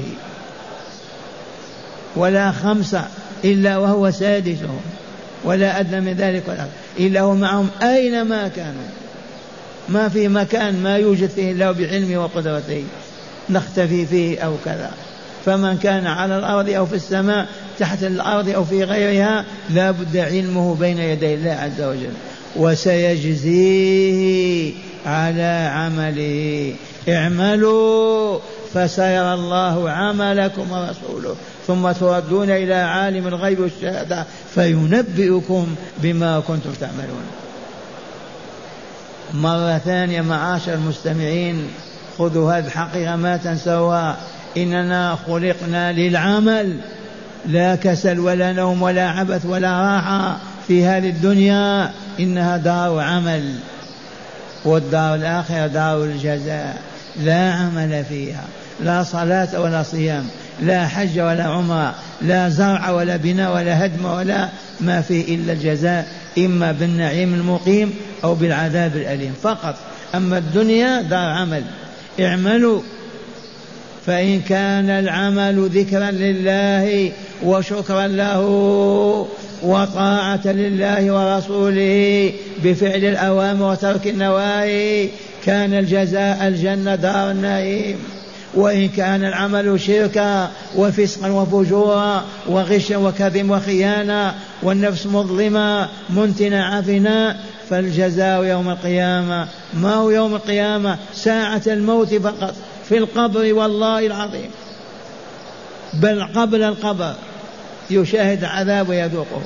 ولا 2.16 2.52
خمسة 2.52 3.06
إلا 3.44 3.78
وهو 3.78 4.12
سادسهم 4.12 4.80
ولا 5.44 5.80
أدنى 5.80 6.02
من 6.02 6.14
ذلك 6.14 6.44
ولا 6.48 6.66
إلا 7.00 7.22
هو 7.22 7.36
معهم 7.36 7.70
أينما 7.82 8.48
كانوا. 8.48 9.07
ما 9.90 10.10
في 10.10 10.28
مكان 10.28 10.84
ما 10.84 10.98
يوجد 10.98 11.30
فيه 11.30 11.52
إلا 11.52 11.72
بعلمه 11.72 12.24
وقدرته. 12.24 12.84
نختفي 13.50 14.06
فيه 14.06 14.40
أو 14.40 14.56
كذا. 14.66 14.92
فمن 15.46 15.78
كان 15.78 16.08
على 16.08 16.38
الأرض 16.38 16.70
أو 16.70 16.86
في 16.86 16.96
السماء 16.96 17.48
تحت 17.80 18.04
الأرض 18.04 18.50
أو 18.50 18.66
في 18.66 18.84
غيرها 18.84 19.46
لا 19.70 19.92
بد 19.92 20.18
علمه 20.18 20.76
بين 20.76 20.98
يدي 20.98 21.34
الله 21.34 21.52
عز 21.52 21.82
وجل. 21.82 22.14
وسيجزيه 22.56 23.94
على 25.06 25.72
عمله. 25.74 26.74
اعملوا 27.10 28.40
فسيرى 28.74 29.34
الله 29.34 29.90
عملكم 29.90 30.72
ورسوله. 30.72 31.36
ثم 31.68 31.92
تردون 31.92 32.50
إلى 32.50 32.74
عالم 32.74 33.28
الغيب 33.28 33.60
والشهادة 33.60 34.26
فينبئكم 34.56 35.76
بما 35.98 36.40
كنتم 36.40 36.72
تعملون. 36.80 37.24
مرة 39.34 39.78
ثانية 39.78 40.22
معاشر 40.22 40.74
المستمعين. 40.74 41.68
خذوا 42.18 42.54
هذه 42.54 42.66
الحقيقة 42.66 43.16
ما 43.16 43.38
تنسوها. 43.38 44.18
إننا 44.58 45.18
خلقنا 45.28 45.92
للعمل. 45.92 46.78
لا 47.46 47.76
كسل 47.76 48.20
ولا 48.20 48.54
نوم 48.54 48.82
ولا 48.82 49.10
عبث 49.10 49.46
ولا 49.46 49.82
راحة 49.82 50.38
في 50.68 50.86
هذه 50.86 51.10
الدنيا. 51.10 51.92
إنها 52.20 52.58
دار 52.58 53.00
عمل. 53.00 53.56
والدار 54.66 55.16
الآخرة 55.16 55.68
دار 55.68 56.04
الجزاء. 56.04 56.82
لا 57.24 57.54
عمل 57.54 58.06
فيها. 58.10 58.44
لا 58.80 59.04
صلاة 59.04 59.62
ولا 59.62 59.84
صيام. 59.84 60.28
لا 60.62 60.88
حج 60.88 61.20
ولا 61.20 61.44
عمرة. 61.44 61.96
لا 62.22 62.50
زرع 62.50 62.90
ولا 62.90 63.18
بناء 63.18 63.56
ولا 63.56 63.86
هدم 63.86 64.06
ولا 64.06 64.50
ما 64.82 65.02
فيه 65.02 65.36
إلا 65.36 65.54
الجزاء. 65.54 66.08
إما 66.38 66.72
بالنعيم 66.72 67.34
المقيم 67.34 67.94
أو 68.24 68.36
بالعذاب 68.36 68.96
الأليم. 68.96 69.34
فقط. 69.44 69.76
أما 70.16 70.38
الدنيا 70.38 71.02
دار 71.02 71.30
عمل. 71.30 71.64
اعملوا. 72.20 72.82
فإن 74.06 74.42
كان 74.42 74.90
العمل 74.90 75.70
ذكرا 75.70 76.12
لله 76.12 77.12
وشكرا 77.44 78.08
له 78.08 78.42
وطاعة 79.64 80.48
لله 80.48 81.12
ورسوله 81.12 82.32
بفعل 82.64 83.06
الأوامر 83.06 83.72
وترك 83.72 84.08
النواهي 84.08 85.10
كان 85.46 85.74
الجزاء 85.74 86.48
الجنة 86.48 86.96
دار 86.96 87.32
النعيم. 87.32 87.96
وإن 88.54 88.90
كان 88.90 89.24
العمل 89.24 89.82
شركا 89.82 90.52
وفسقا 90.76 91.30
وفجورا 91.30 92.24
وغشا 92.48 92.98
وكذب 92.98 93.50
وخيانة 93.50 94.36
والنفس 94.64 95.06
مظلمة 95.06 95.90
منتنة 96.10 96.64
عفنا 96.64 97.38
فالجزاء 97.70 98.44
يوم 98.44 98.70
القيامة 98.70 99.48
ما 99.74 99.94
هو 99.94 100.10
يوم 100.10 100.36
القيامة؟ 100.36 100.98
ساعة 101.14 101.62
الموت 101.68 102.14
فقط 102.14 102.56
في 102.90 102.98
القبر 102.98 103.54
والله 103.54 104.06
العظيم. 104.06 104.50
بل 105.94 106.24
قبل 106.24 106.64
القبر 106.64 107.14
يشاهد 107.90 108.44
عذاب 108.44 108.90
ويذوقه. 108.90 109.42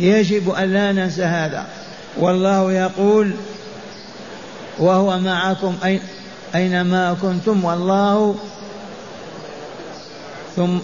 يجب 0.00 0.50
أن 0.50 0.72
لا 0.72 0.92
ننسى 0.92 1.22
هذا. 1.22 1.66
والله 2.16 2.72
يقول 2.72 3.30
وهو 4.78 5.18
معكم 5.18 5.76
أين 5.84 6.00
أينما 6.54 7.16
كنتم 7.22 7.64
والله 7.64 8.34
ثم 10.56 10.78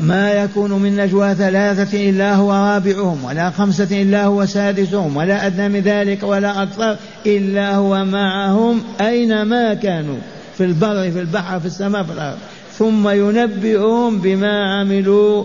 ما 0.00 0.32
يكون 0.32 0.72
من 0.72 0.96
نجوى 0.96 1.34
ثلاثة 1.34 2.10
إلا 2.10 2.34
هو 2.34 2.52
رابعهم 2.52 3.24
ولا 3.24 3.50
خمسة 3.50 4.02
إلا 4.02 4.24
هو 4.24 4.46
سادسهم 4.46 5.16
ولا 5.16 5.46
أدنى 5.46 5.68
من 5.68 5.80
ذلك 5.80 6.22
ولا 6.22 6.62
أكثر 6.62 6.96
إلا 7.26 7.74
هو 7.74 8.04
معهم 8.04 8.82
أينما 9.00 9.74
كانوا 9.74 10.18
في 10.58 10.64
البر 10.64 11.10
في 11.10 11.20
البحر 11.20 11.60
في 11.60 11.66
السماء 11.66 12.02
في 12.02 12.12
الأرض. 12.12 12.38
ثم 12.78 13.08
ينبئهم 13.08 14.18
بما 14.18 14.78
عملوا 14.78 15.44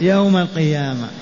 يوم 0.00 0.36
القيامة. 0.36 1.19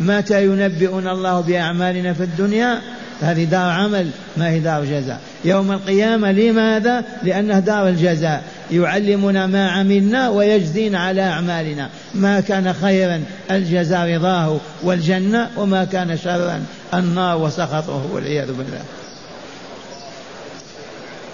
متى 0.00 0.44
ينبئنا 0.44 1.12
الله 1.12 1.40
بأعمالنا 1.40 2.12
في 2.12 2.22
الدنيا؟ 2.22 2.80
هذه 3.20 3.44
دار 3.44 3.70
عمل 3.70 4.10
ما 4.36 4.50
هي 4.50 4.60
دار 4.60 4.84
جزاء. 4.84 5.20
يوم 5.44 5.72
القيامة 5.72 6.32
لماذا؟ 6.32 7.04
لأنه 7.22 7.58
دار 7.58 7.88
الجزاء. 7.88 8.42
يعلمنا 8.70 9.46
ما 9.46 9.70
عملنا 9.70 10.28
ويجزينا 10.28 10.98
على 10.98 11.22
أعمالنا. 11.22 11.88
ما 12.14 12.40
كان 12.40 12.72
خيرا 12.72 13.22
الجزاء 13.50 14.14
رضاه 14.14 14.60
والجنة 14.82 15.48
وما 15.56 15.84
كان 15.84 16.16
شرا 16.16 16.62
النار 16.94 17.38
وسخطه 17.38 18.06
والعياذ 18.12 18.46
بالله. 18.46 18.82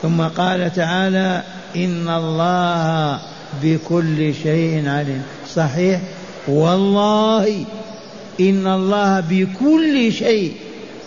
ثم 0.03 0.23
قال 0.23 0.75
تعالى 0.75 1.43
إن 1.77 2.09
الله 2.09 3.19
بكل 3.63 4.35
شيء 4.43 4.89
عليم. 4.89 5.23
صحيح؟ 5.55 6.01
والله 6.49 7.65
إن 8.41 8.67
الله 8.67 9.21
بكل 9.21 10.13
شيء 10.13 10.53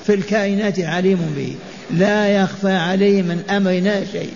في 0.05 0.13
الكائنات 0.13 0.79
عليم 0.79 1.33
به. 1.37 1.55
لا 1.91 2.27
يخفى 2.27 2.71
عليه 2.71 3.21
من 3.21 3.43
أمرنا 3.49 4.05
شيء. 4.11 4.31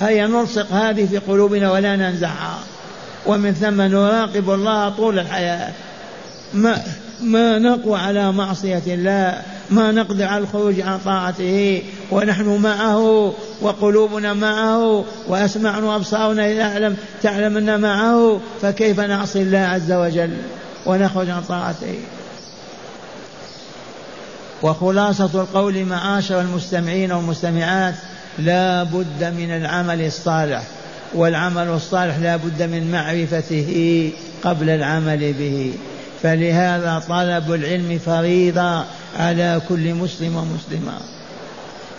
هيا 0.00 0.26
نلصق 0.26 0.72
هذه 0.72 1.06
في 1.06 1.18
قلوبنا 1.18 1.72
ولا 1.72 1.96
ننزعها. 1.96 2.58
ومن 3.26 3.52
ثم 3.52 3.80
نراقب 3.80 4.50
الله 4.50 4.88
طول 4.88 5.18
الحياة. 5.18 5.72
ما 6.54 6.82
ما 7.22 7.58
نقوى 7.58 7.98
على 7.98 8.32
معصية 8.32 8.82
الله. 8.86 9.42
ما 9.70 9.92
نقدر 9.92 10.24
على 10.24 10.42
الخروج 10.44 10.80
عن 10.80 10.98
طاعته. 11.04 11.82
ونحن 12.10 12.48
معه 12.48 13.34
وقلوبنا 13.60 14.34
معه 14.34 15.04
وأسمعنا 15.28 15.86
وأبصارنا 15.86 16.58
تعلم 16.58 16.96
تعلم 17.22 17.56
أن 17.56 17.80
معه 17.80 18.40
فكيف 18.62 19.00
نعصي 19.00 19.42
الله 19.42 19.58
عز 19.58 19.92
وجل؟ 19.92 20.30
ونخرج 20.88 21.30
عن 21.30 21.42
طاعته 21.42 21.94
وخلاصة 24.62 25.30
القول 25.34 25.84
معاشر 25.84 26.40
المستمعين 26.40 27.12
والمستمعات 27.12 27.94
لا 28.38 28.82
بد 28.82 29.24
من 29.24 29.50
العمل 29.50 30.06
الصالح 30.06 30.62
والعمل 31.14 31.68
الصالح 31.68 32.18
لا 32.18 32.36
بد 32.36 32.62
من 32.62 32.90
معرفته 32.90 34.10
قبل 34.42 34.70
العمل 34.70 35.32
به. 35.32 35.74
فلهذا 36.22 37.02
طلب 37.08 37.52
العلم 37.52 37.98
فريضة 38.06 38.84
على 39.18 39.60
كل 39.68 39.94
مسلم 39.94 40.36
ومسلمة. 40.36 40.98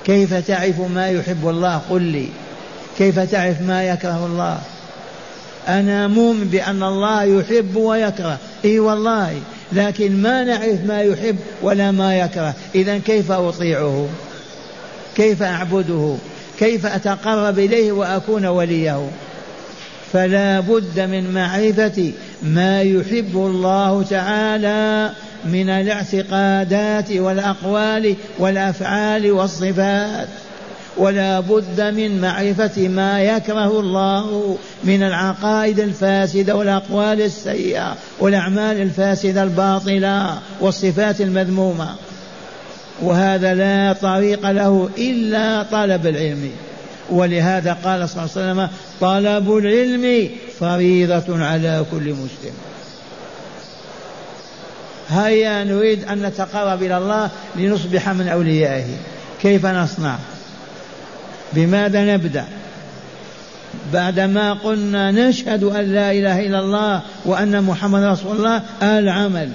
كيف 0.05 0.33
تعرف 0.33 0.79
ما 0.79 1.09
يحب 1.09 1.49
الله؟ 1.49 1.81
قل 1.89 2.01
لي. 2.01 2.29
كيف 2.97 3.19
تعرف 3.19 3.61
ما 3.61 3.83
يكره 3.83 4.25
الله؟ 4.25 4.59
أنا 5.67 6.07
مؤمن 6.07 6.47
بأن 6.47 6.83
الله 6.83 7.23
يحب 7.23 7.75
ويكره. 7.75 8.37
إي 8.65 8.79
والله. 8.79 9.33
لكن 9.73 10.21
ما 10.21 10.43
نعرف 10.43 10.85
ما 10.85 11.01
يحب 11.01 11.37
ولا 11.61 11.91
ما 11.91 12.19
يكره. 12.19 12.53
إذا 12.75 12.97
كيف 12.97 13.31
أطيعه؟ 13.31 14.07
كيف 15.15 15.43
أعبده؟ 15.43 16.15
كيف 16.59 16.85
أتقرب 16.85 17.59
إليه 17.59 17.91
وأكون 17.91 18.45
وليه؟ 18.45 19.09
فلا 20.13 20.59
بد 20.59 20.99
من 20.99 21.33
معرفة 21.33 22.11
ما 22.43 22.81
يحب 22.81 23.35
الله 23.35 24.03
تعالى 24.03 25.11
من 25.45 25.69
الاعتقادات 25.69 27.11
والأقوال 27.11 28.15
والأفعال 28.39 29.31
والصفات. 29.31 30.27
ولا 30.97 31.39
بد 31.39 31.81
من 31.81 32.21
معرفة 32.21 32.87
ما 32.87 33.21
يكره 33.23 33.79
الله 33.79 34.57
من 34.83 35.03
العقائد 35.03 35.79
الفاسدة 35.79 36.55
والأقوال 36.55 37.21
السيئة 37.21 37.95
والأعمال 38.19 38.81
الفاسدة 38.81 39.43
الباطلة 39.43 40.39
والصفات 40.61 41.21
المذمومة. 41.21 41.95
وهذا 43.01 43.53
لا 43.53 43.93
طريق 43.93 44.51
له 44.51 44.89
إلا 44.97 45.63
طلب 45.63 46.07
العلم. 46.07 46.51
ولهذا 47.09 47.77
قال 47.83 48.09
صلى 48.09 48.23
الله 48.23 48.35
عليه 48.35 48.51
وسلم 48.51 48.69
طلب 49.01 49.57
العلم 49.57 50.29
فريضة 50.59 51.45
على 51.45 51.85
كل 51.91 52.13
مسلم. 52.13 52.53
هيا 55.09 55.63
نريد 55.63 56.03
أن 56.03 56.21
نتقرب 56.21 56.83
إلى 56.83 56.97
الله 56.97 57.29
لنصبح 57.55 58.09
من 58.09 58.27
أوليائه. 58.27 58.87
كيف 59.41 59.65
نصنع؟ 59.65 60.15
بماذا 61.53 62.15
نبدأ؟ 62.15 62.45
بعدما 63.93 64.53
قلنا 64.53 65.11
نشهد 65.11 65.63
أن 65.63 65.93
لا 65.93 66.11
إله 66.11 66.39
إلا 66.39 66.59
الله 66.59 67.01
وأن 67.25 67.63
محمد 67.63 68.03
رسول 68.03 68.37
الله 68.37 68.61
العمل. 68.83 69.49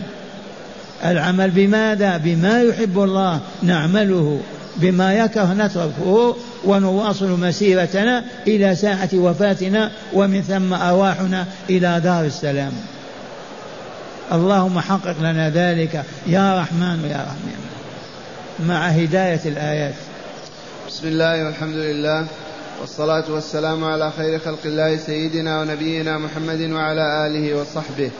العمل 1.05 1.51
بماذا؟ 1.51 2.17
بما 2.17 2.63
يحب 2.63 2.99
الله. 2.99 3.41
نعمله 3.63 4.41
بما 4.77 5.15
يكره 5.15 5.55
نتركه 5.55 6.37
ونواصل 6.65 7.41
مسيرتنا 7.41 8.25
إلى 8.47 8.77
ساعة 8.77 9.09
وفاتنا 9.15 9.91
ومن 10.13 10.43
ثم 10.43 10.75
أرواحنا 10.75 11.47
إلى 11.71 12.01
دار 12.05 12.25
السلام. 12.25 12.73
اللهم 14.33 14.81
حقق 14.81 15.17
لنا 15.21 15.51
ذلك. 15.51 16.05
يا 16.27 16.61
رحمن 16.61 17.09
يا 17.11 17.27
رحمن 17.27 17.59
مع 18.69 18.87
هداية 18.87 19.41
الآيات. 19.47 19.95
بسم 20.95 21.09
الله 21.09 21.45
والحمد 21.45 21.77
لله 21.77 22.27
والصلاة 22.81 23.25
والسلام 23.29 23.85
على 23.85 24.13
خير 24.19 24.39
خلق 24.39 24.59
الله 24.65 24.97
سيدنا 24.97 25.61
ونبينا 25.61 26.19
محمد 26.19 26.61
وعلى 26.71 27.27
آله 27.27 27.61
وصحبه. 27.61 28.11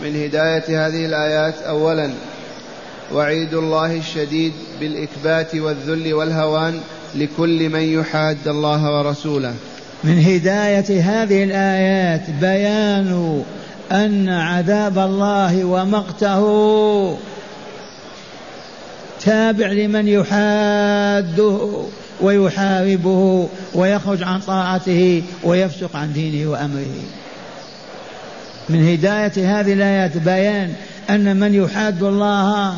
من 0.00 0.22
هداية 0.24 0.86
هذه 0.86 1.06
الآيات 1.06 1.54
أولا 1.62 2.10
وعيد 3.14 3.54
الله 3.54 3.96
الشديد 3.96 4.52
بالإكبات 4.80 5.54
والذل 5.54 6.14
والهوان 6.14 6.80
لكل 7.14 7.68
من 7.68 7.82
يحاد 7.82 8.48
الله 8.48 8.98
ورسوله. 8.98 9.54
من 10.04 10.18
هداية 10.18 11.02
هذه 11.02 11.44
الآيات 11.44 12.30
بيان 12.40 13.42
أن 13.92 14.28
عذاب 14.28 14.98
الله 14.98 15.64
ومقته 15.64 16.44
تابع 19.24 19.66
لمن 19.66 20.08
يحاده 20.08 21.82
ويحاربه 22.20 23.48
ويخرج 23.74 24.22
عن 24.22 24.40
طاعته 24.40 25.22
ويفسق 25.44 25.96
عن 25.96 26.12
دينه 26.12 26.50
وأمره. 26.50 27.02
من 28.68 28.88
هداية 28.88 29.60
هذه 29.60 29.72
الآيات 29.72 30.16
بيان 30.16 30.72
أن 31.10 31.36
من 31.36 31.54
يحاد 31.54 32.02
الله 32.02 32.74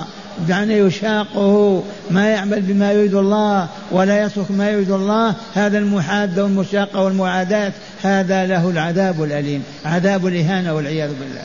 يعني 0.49 0.79
يشاقه 0.79 1.83
ما 2.11 2.29
يعمل 2.29 2.61
بما 2.61 2.93
يريد 2.93 3.15
الله 3.15 3.69
ولا 3.91 4.25
يترك 4.25 4.51
ما 4.51 4.71
يريد 4.71 4.91
الله 4.91 5.35
هذا 5.55 5.79
المحاد 5.79 6.39
والمشاقة 6.39 7.03
والمعاداة 7.03 7.73
هذا 8.03 8.47
له 8.47 8.71
العذاب 8.71 9.23
الأليم 9.23 9.63
عذاب 9.85 10.27
الإهانة 10.27 10.75
والعياذ 10.75 11.09
بالله. 11.09 11.45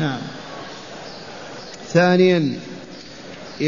نعم. 0.00 0.18
ثانيا 1.92 2.52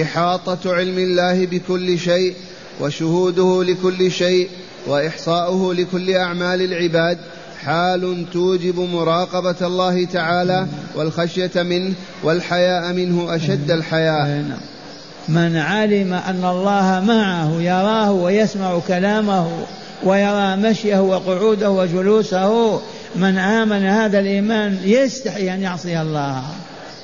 إحاطة 0.02 0.74
علم 0.74 0.98
الله 0.98 1.46
بكل 1.46 1.98
شيء 1.98 2.34
وشهوده 2.80 3.64
لكل 3.64 4.10
شيء 4.10 4.48
وإحصاؤه 4.86 5.74
لكل 5.74 6.10
أعمال 6.10 6.62
العباد. 6.62 7.18
حال 7.64 8.26
توجب 8.32 8.80
مراقبة 8.80 9.66
الله 9.66 10.04
تعالى 10.04 10.66
والخشية 10.94 11.50
منه 11.56 11.94
والحياء 12.22 12.92
منه 12.92 13.36
أشد 13.36 13.70
الحياء. 13.70 14.44
من 15.28 15.56
علم 15.56 16.12
أن 16.12 16.44
الله 16.44 17.02
معه 17.06 17.60
يراه 17.60 18.12
ويسمع 18.12 18.78
كلامه 18.78 19.48
ويرى 20.04 20.56
مشيه 20.56 21.00
وقعوده 21.00 21.70
وجلوسه 21.70 22.80
من 23.16 23.38
آمن 23.38 23.82
هذا 23.86 24.18
الإيمان 24.18 24.78
يستحي 24.84 25.54
أن 25.54 25.62
يعصي 25.62 26.00
الله. 26.00 26.42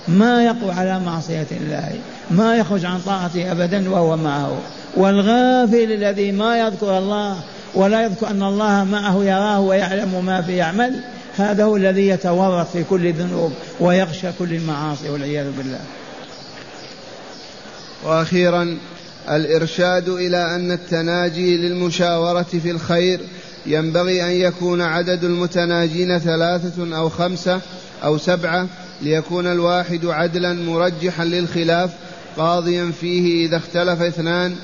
ما 0.08 0.44
يقوى 0.44 0.72
على 0.72 1.00
معصية 1.00 1.46
الله 1.50 1.92
ما 2.30 2.56
يخرج 2.56 2.84
عن 2.84 3.00
طاعته 3.00 3.52
أبدا 3.52 3.90
وهو 3.90 4.16
معه. 4.16 4.58
والغافل 4.96 5.92
الذي 5.92 6.32
ما 6.32 6.58
يذكر 6.58 6.98
الله 6.98 7.36
ولا 7.74 8.02
يذكر 8.02 8.30
أن 8.30 8.42
الله 8.42 8.84
معه 8.84 9.24
يراه 9.24 9.60
ويعلم 9.60 10.24
ما 10.24 10.42
في 10.42 10.56
يعمل 10.56 11.00
هذا 11.36 11.64
هو 11.64 11.76
الذي 11.76 12.08
يتورط 12.08 12.66
في 12.66 12.84
كل 12.84 13.06
الذنوب 13.06 13.52
ويغشى 13.80 14.28
كل 14.38 14.54
المعاصي 14.54 15.08
والعياذ 15.08 15.46
بالله. 15.56 15.80
وأخيرا 18.04 18.78
الإرشاد 19.30 20.08
إلى 20.08 20.56
أن 20.56 20.72
التناجي 20.72 21.56
للمشاورة 21.56 22.42
في 22.42 22.70
الخير 22.70 23.20
ينبغي 23.66 24.24
أن 24.24 24.30
يكون 24.30 24.82
عدد 24.82 25.24
المتناجين 25.24 26.18
ثلاثة 26.18 26.96
أو 26.96 27.08
خمسة 27.08 27.60
أو 28.04 28.18
سبعة 28.18 28.66
ليكون 29.02 29.46
الواحد 29.46 30.06
عدلا 30.06 30.52
مرجحا 30.52 31.24
للخلاف 31.24 31.90
قاضيا 32.36 32.92
فيه 33.00 33.46
إذا 33.46 33.56
اختلف 33.56 34.02
اثنان. 34.02 34.56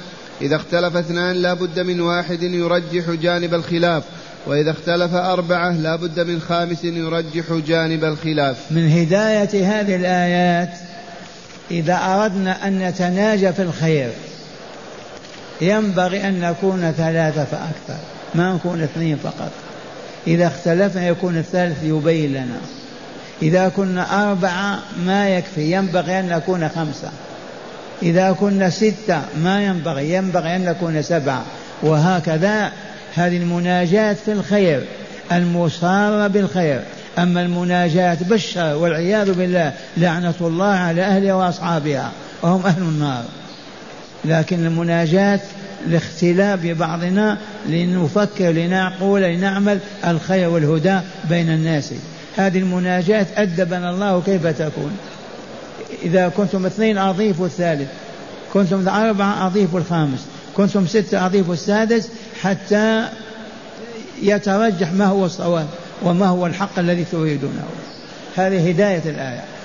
إذا 0.43 0.57
اختلف 0.57 0.97
اثنان 0.97 1.37
لا 1.37 1.55
بد 1.55 1.81
من 1.81 2.01
واحد 2.01 2.43
يرجح 2.43 3.11
جانب 3.11 3.55
الخلاف 3.55 4.03
وإذا 4.47 4.71
اختلف 4.71 5.15
أربعة 5.15 5.71
لا 5.71 5.97
بد 5.97 6.21
من 6.21 6.41
خامس 6.41 6.85
يرجح 6.85 7.53
جانب 7.67 8.05
الخلاف. 8.05 8.57
من 8.71 8.91
هداية 8.91 9.81
هذه 9.81 9.97
الآيات 9.97 10.71
إذا 11.71 11.95
أردنا 11.95 12.69
أن 12.69 12.79
نتناجى 12.79 13.53
في 13.53 13.63
الخير 13.63 14.11
ينبغي 15.61 16.29
أن 16.29 16.41
نكون 16.41 16.93
ثلاثة 16.97 17.45
فأكثر 17.45 18.03
ما 18.35 18.53
نكون 18.53 18.83
اثنين 18.83 19.17
فقط. 19.17 19.51
إذا 20.27 20.47
اختلفنا 20.47 21.09
يكون 21.09 21.39
الثالث 21.39 21.85
يبين 21.85 22.31
لنا. 22.31 22.61
إذا 23.43 23.69
كنا 23.69 24.31
أربعة 24.31 24.79
ما 25.07 25.29
يكفي 25.29 25.73
ينبغي 25.73 26.21
أن 26.21 26.29
نكون 26.29 26.69
خمسة. 26.69 27.11
إذا 28.03 28.33
كنا 28.33 28.71
ستة 28.71 29.23
ما 29.43 29.65
ينبغي 29.65 30.13
ينبغي 30.13 30.57
أن 30.57 30.65
نكون 30.65 31.03
سبعة. 31.03 31.45
وهكذا 31.83 32.73
هذه 33.15 33.37
المناجاة 33.37 34.13
في 34.13 34.33
الخير 34.33 34.85
المصارة 35.33 36.27
بالخير. 36.27 36.81
أما 37.19 37.43
المناجاة 37.43 38.19
بالشر 38.21 38.75
والعياذ 38.75 39.33
بالله 39.33 39.73
لعنة 39.97 40.35
الله 40.41 40.75
على 40.75 41.03
أهلها 41.03 41.35
وأصحابها 41.35 42.13
وهم 42.43 42.67
أهل 42.67 42.83
النار. 42.83 43.25
لكن 44.25 44.67
المناجاة 44.67 45.41
الاختلاف 45.87 46.61
ببعضنا 46.63 47.39
لنفكر 47.67 48.51
لنعقول 48.51 49.23
لنعمل 49.23 49.79
الخير 50.07 50.49
والهدى 50.49 50.99
بين 51.29 51.51
الناس. 51.51 51.93
هذه 52.37 52.59
المناجاة 52.59 53.27
أدبنا 53.37 53.91
الله 53.91 54.23
كيف 54.23 54.47
تكون. 54.47 54.97
إذا 56.03 56.29
كنتم 56.29 56.67
اثنين 56.67 56.99
أضيفوا 56.99 57.47
الثالث 57.47 57.89
كنتم 58.53 58.89
أربعة 58.89 59.47
أضيفوا 59.47 59.81
الخامس 59.81 60.27
كنتم 60.57 60.87
ستة 60.87 61.27
أضيفوا 61.27 61.55
السادس 61.55 62.09
حتى 62.43 63.09
يترجح 64.23 64.93
ما 64.93 65.07
هو 65.07 65.25
الصواب 65.25 65.67
وما 66.03 66.27
هو 66.27 66.47
الحق 66.47 66.79
الذي 66.79 67.05
تريدونه. 67.05 67.65
هذه 68.37 68.71
هداية 68.71 69.03
الآية. 69.05 69.58